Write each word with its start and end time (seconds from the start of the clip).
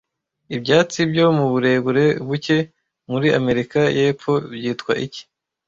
Ibyatsi 0.55 0.99
byo 1.11 1.25
mu 1.37 1.45
burebure 1.51 2.05
buke 2.27 2.57
muri 3.11 3.27
Amerika 3.39 3.79
yepfo 3.97 4.31
byitwa 4.53 4.93
iki 5.05 5.21